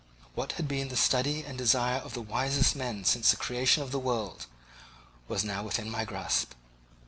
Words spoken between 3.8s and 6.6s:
of the world was now within my grasp.